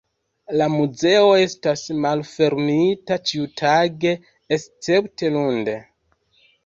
La 0.59 0.67
muzeo 0.75 1.27
estas 1.41 1.83
malfermita 2.05 3.17
ĉiutage 3.33 4.15
escepte 4.59 5.35
lunde. 5.37 5.77